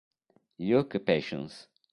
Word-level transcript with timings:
Luke 0.57 0.97
Patience 1.05 1.69